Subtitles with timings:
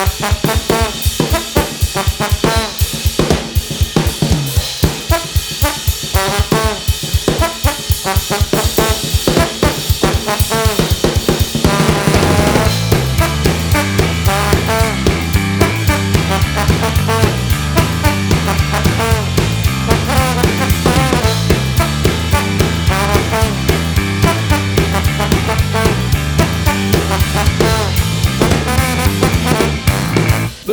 [0.00, 0.39] Ha ha ha.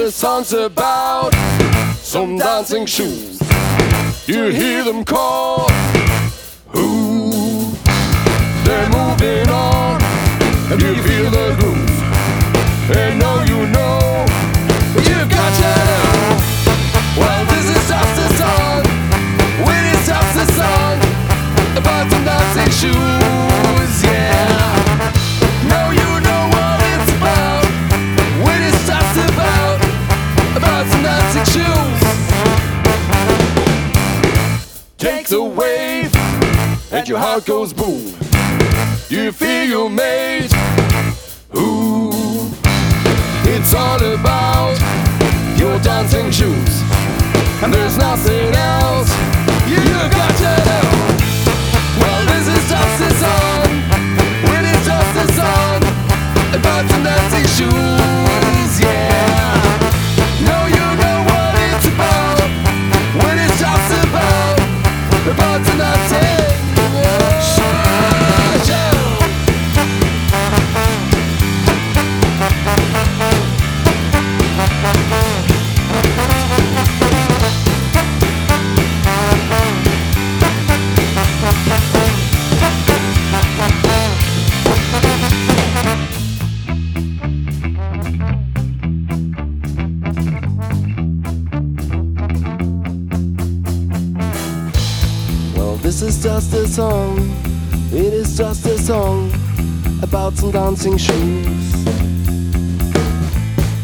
[0.07, 1.33] The song's about
[1.97, 3.41] some dancing shoes.
[4.25, 5.67] You hear them call,
[6.73, 7.75] ooh,
[8.63, 10.01] they're moving on,
[10.71, 11.99] and you feel the groove.
[12.95, 14.25] And know you know,
[14.95, 16.39] you've got to know.
[17.19, 18.83] Well, this is just a song,
[19.67, 20.95] when it's just a song.
[21.75, 23.26] About some dancing shoes,
[37.07, 38.05] your heart goes boom.
[39.09, 40.51] You feel you're made.
[41.55, 42.11] Ooh,
[43.45, 44.77] it's all about
[45.57, 46.81] your dancing shoes,
[47.63, 48.66] and there's nothing else
[95.99, 97.17] This is just a song,
[97.91, 99.31] it is just a song
[100.03, 101.85] about some dancing shoes.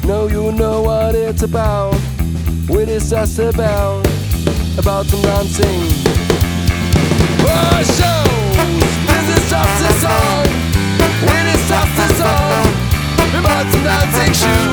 [0.05, 1.95] No, you know what it's about,
[2.69, 4.05] it is just about,
[4.77, 5.89] about some dancing.
[7.49, 10.45] Oh, shows, this is just a song,
[11.33, 14.72] it is just a song about some dancing shoes.